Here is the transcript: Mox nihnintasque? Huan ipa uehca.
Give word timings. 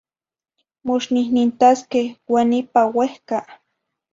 Mox 0.85 1.03
nihnintasque? 1.15 2.01
Huan 2.25 2.51
ipa 2.59 2.81
uehca. 2.95 3.37